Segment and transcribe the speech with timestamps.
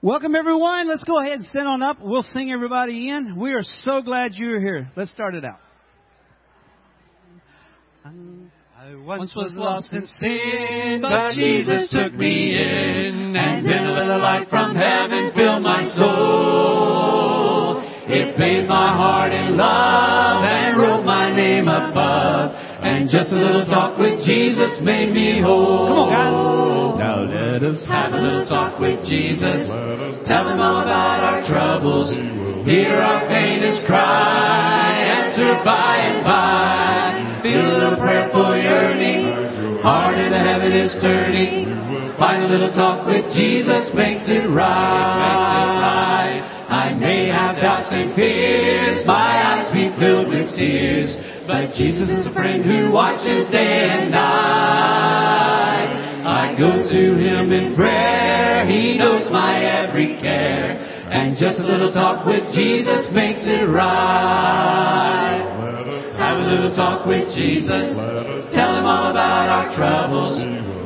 [0.00, 0.86] Welcome everyone.
[0.86, 1.96] Let's go ahead and stand on up.
[2.00, 3.34] We'll sing everybody in.
[3.36, 4.88] We are so glad you're here.
[4.96, 5.58] Let's start it out.
[8.04, 14.20] I once was lost in sin, but Jesus took me in, and then a little
[14.20, 17.82] light from heaven filled my soul.
[18.06, 22.52] It bathed my heart in love and wrote my name above,
[22.88, 25.92] and just a little talk with Jesus made me whole.
[25.92, 26.32] Come on, guys.
[27.04, 29.68] Now let us have a little talk with Jesus.
[30.24, 32.08] Tell him all about our troubles.
[32.64, 35.04] Hear our faintest cry.
[35.04, 37.44] Answer by and by.
[37.44, 39.84] Feel a little prayerful yearning.
[39.84, 41.68] Heart in heaven is turning.
[42.16, 46.40] Find a little talk with Jesus makes it right.
[46.68, 49.04] I may have doubts and fears.
[49.06, 51.27] My eyes be filled with tears.
[51.48, 55.88] But Jesus is a friend who watches day and night.
[56.28, 58.68] I go to him in prayer.
[58.68, 60.76] He knows my every care.
[61.08, 65.40] And just a little talk with Jesus makes it right.
[66.20, 67.96] Have a little talk with Jesus.
[68.52, 70.36] Tell him all about our troubles.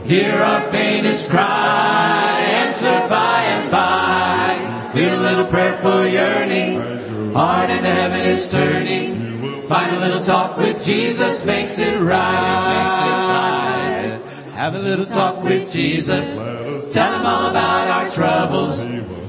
[0.06, 2.38] Hear our faintest cry.
[2.38, 4.94] Answer by and by.
[4.94, 7.34] Feel a little prayerful yearning.
[7.34, 9.31] Heart into heaven is turning.
[9.68, 14.18] Find a little talk with Jesus makes it right.
[14.56, 16.26] Have a little talk with Jesus.
[16.92, 18.78] Tell him all about our troubles.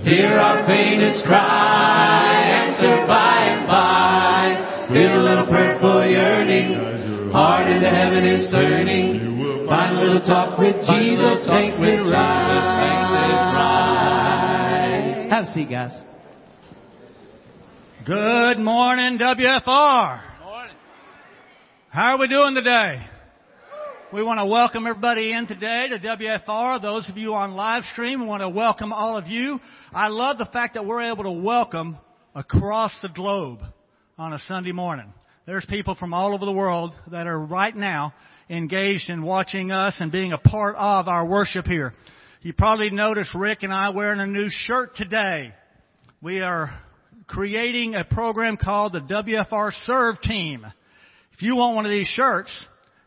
[0.04, 2.68] Hear our faintest cry.
[2.68, 4.88] Answer by and by.
[4.90, 7.32] Feel a little prayerful yearning.
[7.32, 9.66] Heart into heaven is turning.
[9.68, 12.60] Find a little talk with Jesus makes it right.
[15.32, 16.02] Have a seat, guys.
[18.06, 20.22] Good morning, WFR.
[21.90, 22.98] How are we doing today?
[24.12, 26.82] We want to welcome everybody in today to WFR.
[26.82, 29.58] Those of you on live stream, we want to welcome all of you.
[29.94, 31.98] I love the fact that we're able to welcome
[32.36, 33.60] across the globe
[34.18, 35.14] on a Sunday morning.
[35.46, 38.14] There's people from all over the world that are right now
[38.50, 41.94] engaged in watching us and being a part of our worship here.
[42.42, 45.54] You probably noticed Rick and I wearing a new shirt today.
[46.22, 46.78] We are
[47.28, 50.66] creating a program called the WFR Serve Team.
[51.34, 52.52] If you want one of these shirts,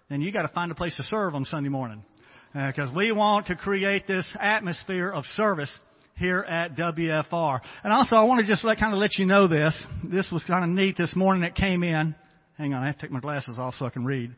[0.08, 2.04] then you got to find a place to serve on Sunday morning.
[2.52, 5.70] Because we want to create this atmosphere of service
[6.16, 7.60] here at WFR.
[7.84, 9.74] And also, I want to just let, kind of let you know this.
[10.04, 11.42] This was kind of neat this morning.
[11.42, 12.14] It came in.
[12.56, 14.34] Hang on, I have to take my glasses off so I can read.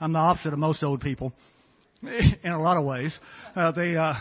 [0.00, 1.32] I'm the opposite of most old people
[2.02, 3.16] in a lot of ways.
[3.56, 4.14] Uh, the uh,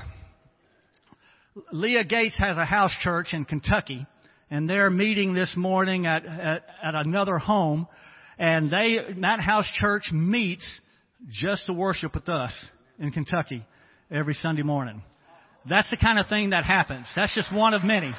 [1.71, 4.07] Leah Gates has a house church in Kentucky,
[4.55, 7.87] and they're meeting this morning at, at, at another home.
[8.39, 10.65] And they, that house church meets
[11.29, 12.53] just to worship with us
[12.97, 13.65] in Kentucky
[14.09, 15.01] every Sunday morning.
[15.67, 17.05] That's the kind of thing that happens.
[17.17, 18.13] That's just one of many.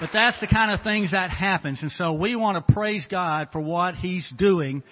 [0.00, 1.80] But that's the kind of things that happens.
[1.82, 4.82] And so we want to praise God for what He's doing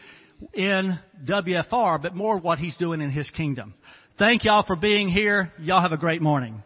[0.53, 3.73] in WFR, but more what He's doing in His kingdom.
[4.19, 5.51] Thank y'all for being here.
[5.61, 6.63] Y'all have a great morning.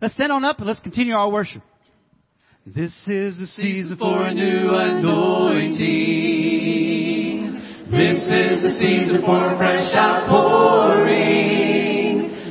[0.00, 1.62] Let's stand on up and let's continue our worship.
[2.64, 5.88] This is the season for a new anointing.
[7.90, 11.40] This is the season for a fresh outpouring.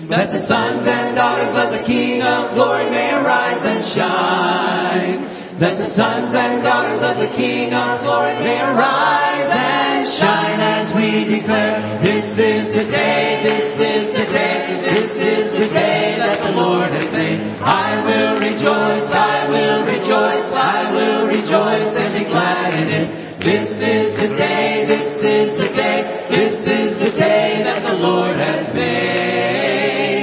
[0.09, 5.23] That the sons and daughters of the King of glory may arise and shine.
[5.61, 10.66] That the sons and daughters of the King of glory may arise and shine as
[10.97, 16.41] we declare, this is the day, this is the day, this is the day that
[16.41, 17.37] the Lord has made.
[17.61, 23.07] I will rejoice, I will rejoice, I will rejoice and be glad in it.
[23.45, 28.35] This is the day, this is the day, this is the day that the Lord
[28.41, 30.17] has made.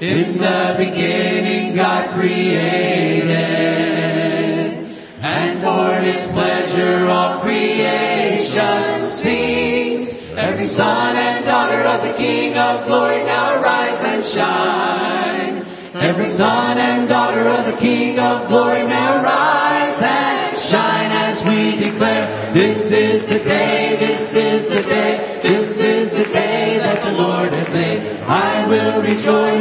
[0.00, 2.83] In the beginning God created,
[10.64, 15.60] Every son and daughter of the King of glory now arise and shine.
[15.92, 21.76] Every son and daughter of the King of glory now rise and shine as we
[21.76, 27.12] declare, this is the day, this is the day, this is the day that the
[27.12, 28.00] Lord has made.
[28.24, 29.53] I will rejoice,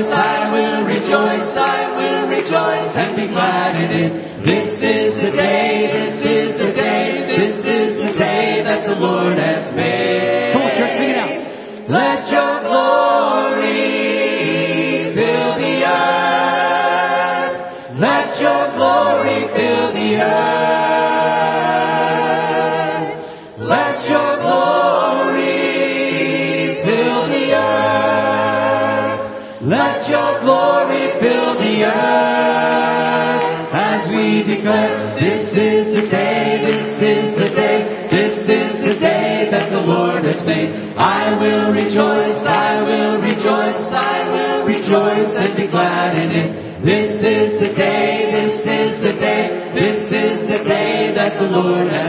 [41.43, 46.49] will rejoice, I will rejoice, I will rejoice and be glad in it.
[46.83, 51.87] This is the day, this is the day, this is the day that the Lord
[51.91, 52.02] has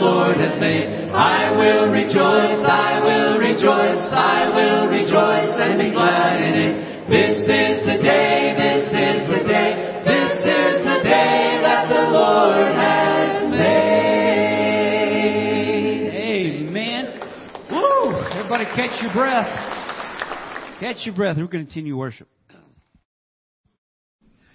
[0.00, 1.12] Lord has made.
[1.12, 7.08] I will rejoice, I will rejoice, I will rejoice and be glad in it.
[7.10, 12.72] This is the day, this is the day, this is the day that the Lord
[12.72, 13.90] has made.
[16.16, 17.20] Amen.
[17.70, 18.14] Woo!
[18.32, 19.48] Everybody catch your breath.
[20.80, 21.36] Catch your breath.
[21.36, 22.28] We're going to continue worship.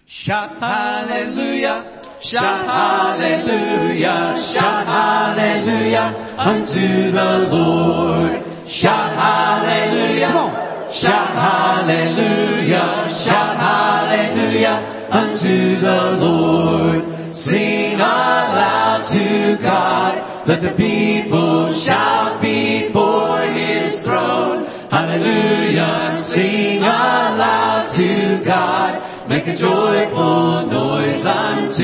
[0.08, 8.44] Shout hallelujah, shout hallelujah, shout hallelujah unto the Lord.
[8.68, 17.02] Shout hallelujah, shout hallelujah, shout hallelujah unto the Lord.
[17.36, 24.66] Sing aloud to God, let the people shout before His throne.
[24.90, 29.05] Hallelujah, sing aloud to God.
[29.28, 31.82] Make a joyful noise unto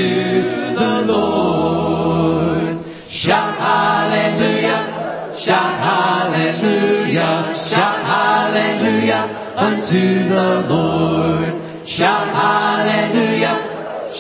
[0.78, 2.78] the Lord.
[3.10, 11.90] Shout hallelujah, shout hallelujah, shout hallelujah unto the Lord.
[11.90, 13.58] Shout hallelujah,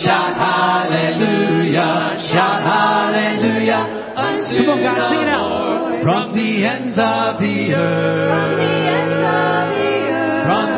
[0.01, 3.81] shout hallelujah, shout hallelujah
[4.17, 5.45] unto Come on, guys, the sing it out.
[5.45, 6.01] Lord.
[6.01, 8.80] From the ends of the earth.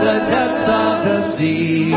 [0.03, 1.87] From the depths of the sea,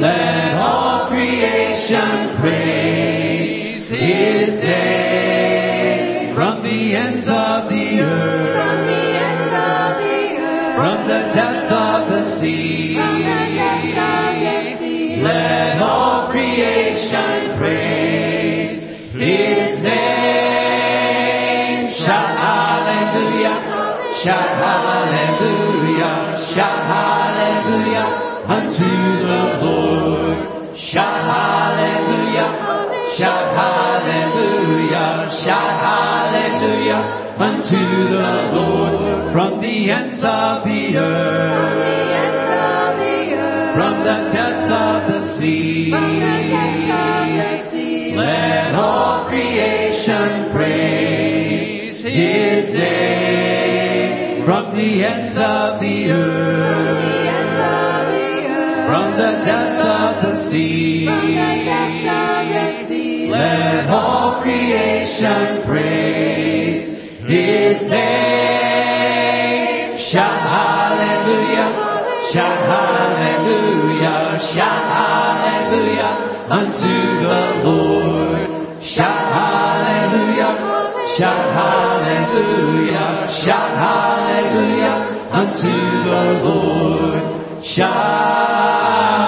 [0.00, 6.34] let all creation praise His name.
[6.34, 8.56] From the ends of the earth,
[10.74, 12.96] from the depths of the sea,
[15.22, 16.85] let all creation
[24.24, 26.14] shout hallelujah,
[26.54, 28.08] shout hallelujah
[28.48, 28.90] unto
[29.26, 30.38] the Lord.
[30.76, 32.50] Shout hallelujah,
[33.18, 37.00] shout hallelujah, shout hallelujah
[37.38, 37.82] unto
[38.12, 39.32] the Lord.
[39.32, 42.16] From the ends of the earth,
[43.74, 45.90] from the depths of the sea,
[48.16, 52.95] let all creation praise His name.
[54.76, 57.00] The ends of the earth,
[58.84, 61.08] from the depths of the sea,
[63.30, 66.92] let all creation praise
[67.24, 68.36] His name.
[70.12, 71.72] Shout hallelujah,
[72.34, 76.12] shout hallelujah, shout hallelujah
[76.52, 76.92] unto
[77.24, 78.44] the Lord.
[78.84, 80.52] Shout hallelujah,
[81.16, 81.95] shout hallelujah,
[83.44, 84.96] shout hallelujah
[85.32, 85.72] unto
[86.08, 87.64] the Lord.
[87.64, 89.25] Shout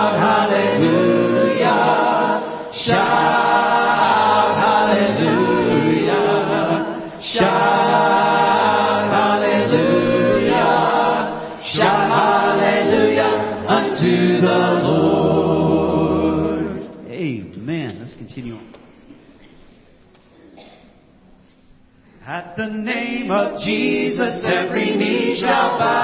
[23.29, 25.98] name of Jesus, every knee shall bow.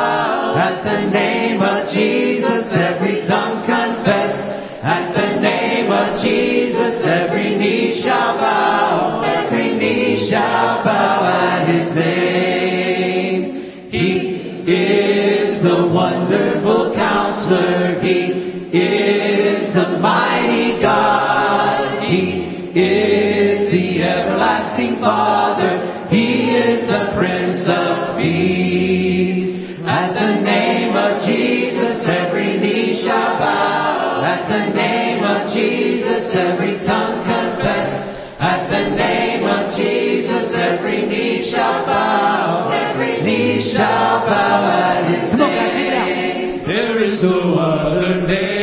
[35.55, 38.11] Jesus, every tongue confess.
[38.43, 42.69] At the name of Jesus, every knee shall bow.
[42.75, 46.67] Every knee shall bow at his name.
[46.67, 48.54] There is no other name.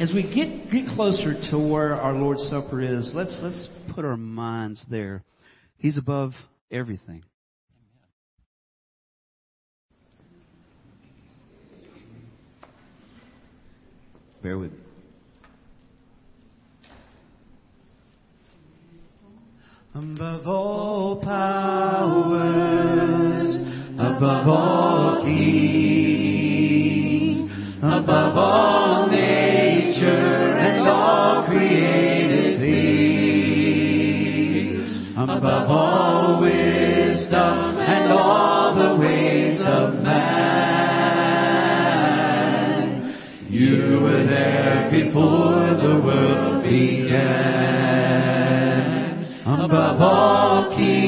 [0.00, 4.16] as we get, get closer to where our Lord's Supper is, let's, let's put our
[4.16, 5.22] minds there.
[5.76, 6.32] He's above
[6.70, 7.22] everything.
[14.42, 14.78] Bear with me.
[19.94, 22.46] Above all powers,
[23.98, 25.82] above all kings,
[27.82, 29.69] above all names
[30.00, 33.90] nature and all created things,
[35.16, 40.20] above all wisdom and all the ways of man.
[43.48, 47.20] You were there before the world began,
[49.46, 50.99] above all kings.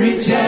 [0.00, 0.39] Reject.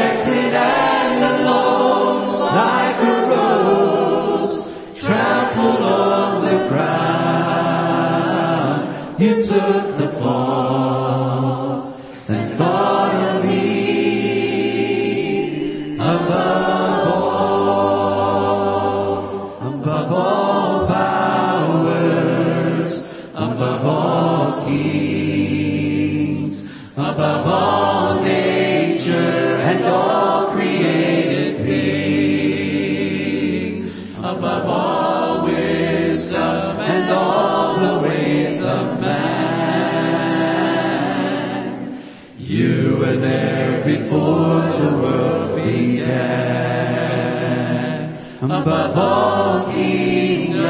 [48.53, 50.63] above all kingdoms,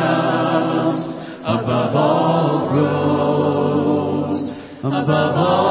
[1.42, 4.50] above all thrones,
[4.84, 5.61] above all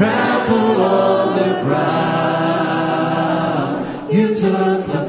[0.00, 2.10] trampled on the ground.
[4.10, 4.99] You took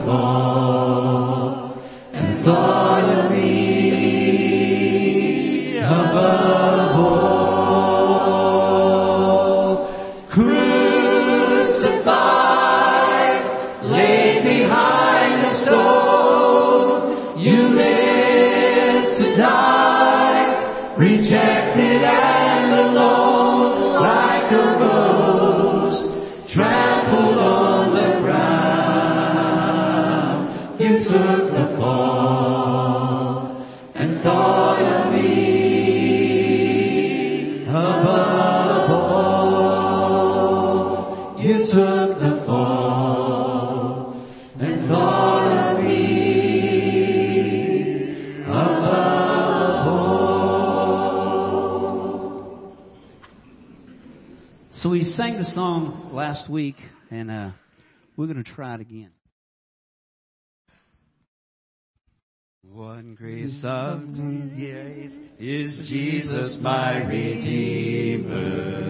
[54.82, 56.76] So we sang the song last week,
[57.12, 57.52] and uh,
[58.18, 59.12] we're going to try it again.
[62.64, 68.82] One grace of grace is Jesus, my Redeemer.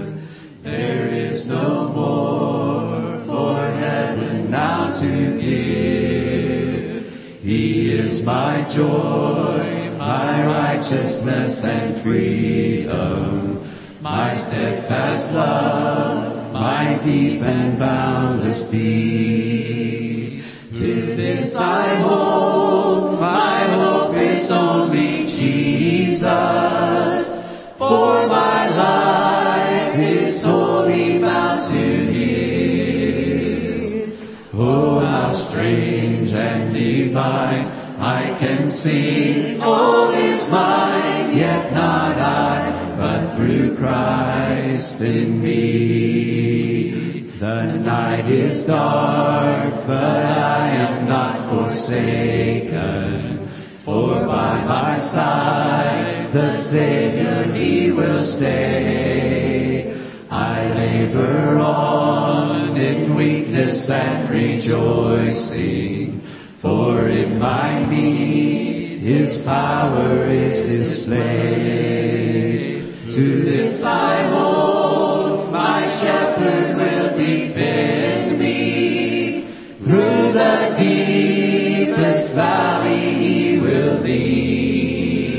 [0.63, 7.03] There is no more for heaven now to give.
[7.41, 13.57] He is my joy, my righteousness and freedom,
[14.03, 19.60] my steadfast love, my deep and boundless peace.
[37.17, 47.11] And I can see all is mine, yet not I, but through Christ in me.
[47.39, 53.21] The night is dark, but I am not forsaken.
[53.83, 59.91] For by my side the Savior He will stay.
[60.29, 65.90] I labor on in weakness and rejoicing,
[67.21, 71.21] in my need His power is displayed.
[73.15, 79.43] To this I hold, my shepherd will defend me.
[79.83, 85.31] Through the deepest valley he will lead.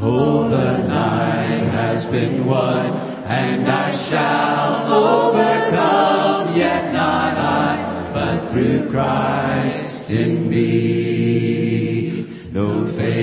[0.00, 3.81] Oh, the night has been won, and I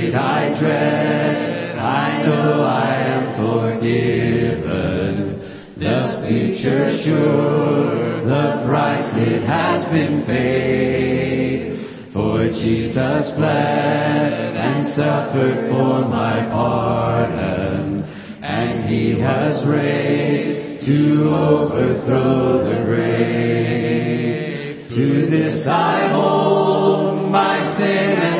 [0.10, 5.14] Fate I dread, I know I am forgiven.
[5.78, 12.12] The future sure, the price it has been paid.
[12.12, 18.04] For Jesus bled and suffered for my pardon,
[18.42, 23.30] and he has raised to overthrow the grave.
[24.90, 28.39] To this I hold, my sin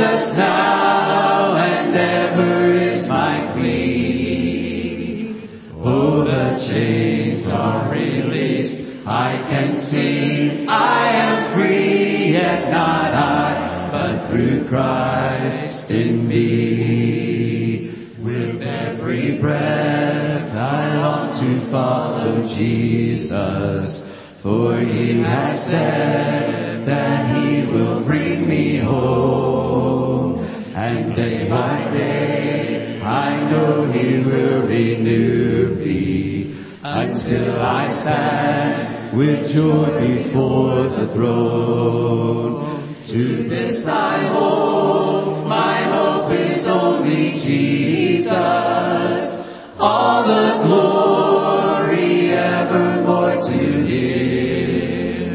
[0.00, 5.36] Jesus now and ever is my plea.
[5.76, 9.06] Oh, the chains are released.
[9.06, 17.90] I can sing, I am free, yet not I, but through Christ in me.
[18.24, 24.00] With every breath I long to follow Jesus,
[24.42, 29.29] for he has said that he will bring me home.
[31.50, 41.12] By day I know he will renew me until I stand with joy before the
[41.12, 42.94] throne.
[43.08, 48.30] To this I hold, my hope is only Jesus.
[49.80, 53.58] All the glory evermore to
[53.90, 55.34] Him.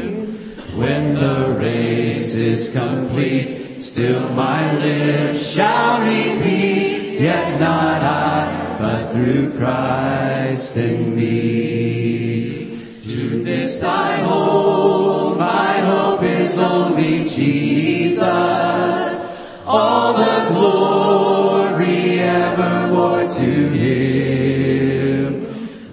[0.80, 9.56] When the race is complete, still my lips shall repeat, yet not I, but through
[9.56, 13.02] Christ in me.
[13.04, 18.22] To this I hold, my hope is only Jesus.
[19.66, 23.92] All the glory evermore to Him.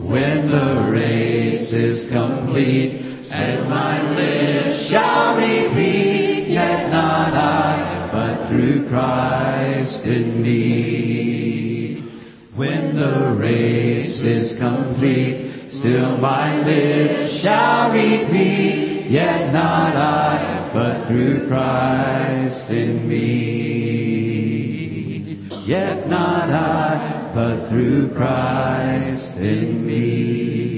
[0.09, 5.92] When the race is complete, and my lips shall repeat,
[9.83, 11.99] Christ in me.
[12.55, 21.49] When the race is complete, still my lips shall repeat, yet not I, but through
[21.49, 23.63] Christ in me.
[25.67, 30.72] Yet not I, but through Christ in me.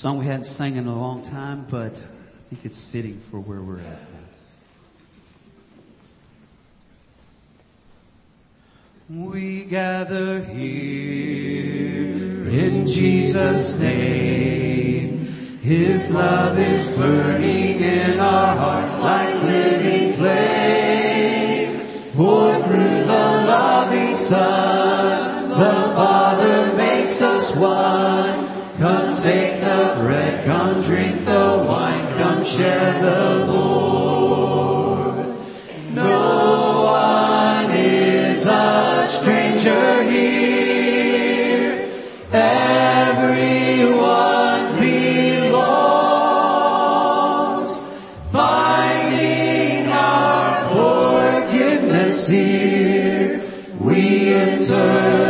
[0.00, 3.60] Song we hadn't sang in a long time, but I think it's fitting for where
[3.60, 3.98] we're at
[9.10, 9.30] now.
[9.32, 20.16] We gather here In Jesus' name, His love is burning in our hearts like living
[20.16, 22.14] flame.
[22.16, 24.57] For through the loving Son,
[52.08, 53.76] is here.
[53.80, 55.27] We enter.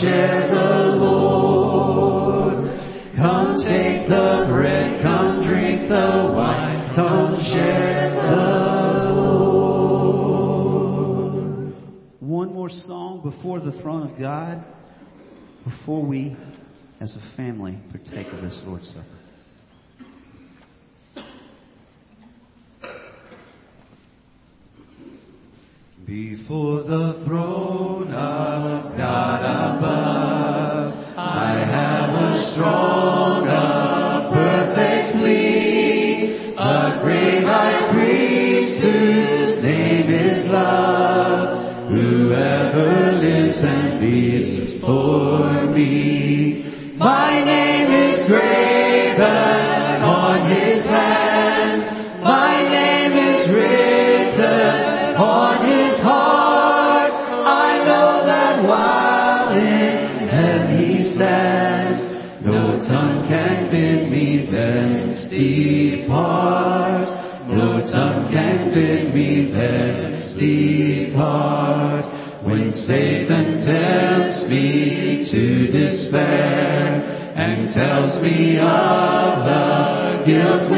[0.00, 2.64] Share the Lord.
[3.16, 8.36] Come take the bread, come drink the wine, come share the
[9.14, 9.72] Lord.
[12.20, 14.64] One more song before the throne of God,
[15.64, 16.36] before we,
[17.00, 19.18] as a family, partake of this Lord's Supper.
[26.04, 27.91] Before the throne
[50.02, 55.71] on his hands, my name is written on his
[64.52, 67.08] thence depart.
[67.48, 72.04] No tongue can bid me thence depart.
[72.44, 80.70] When Satan tempts me to despair and tells me of the guilt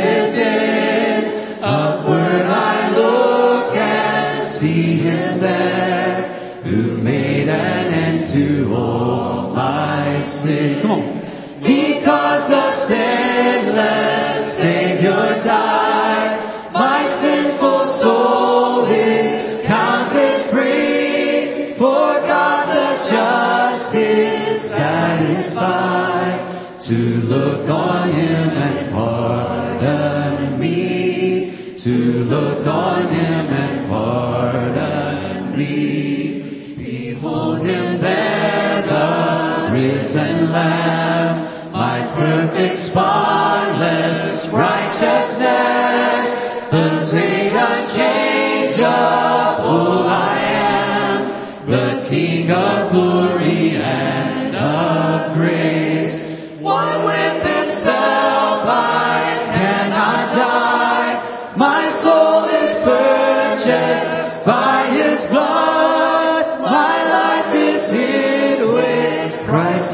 [27.25, 31.77] look on Him and pardon me.
[31.85, 36.77] To look on Him and pardon me.
[36.77, 46.27] Behold Him there, the risen Lamb, my perfect, spotless righteousness,
[46.71, 48.79] the great unchangeable
[50.09, 51.21] I am,
[51.71, 55.74] the King of glory and of grace.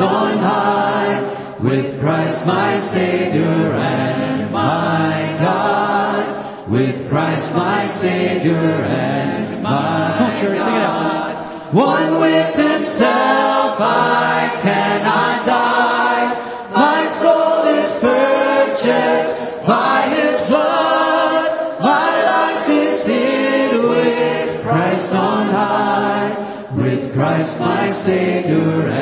[0.01, 10.17] On high, with Christ my Savior and my God, with Christ my Savior and my
[10.19, 10.97] Come on, church, sing it out.
[10.97, 11.75] God.
[11.75, 16.27] One with Himself I cannot die.
[16.75, 19.37] My soul is purchased
[19.69, 21.45] by His blood.
[21.85, 29.00] My life is hid with Christ on high, with Christ my Savior